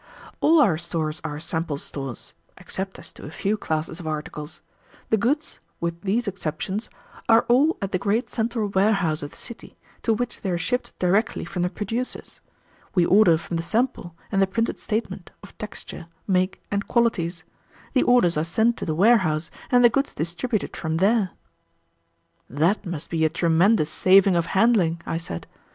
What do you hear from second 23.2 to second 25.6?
a tremendous saving of handling," I said.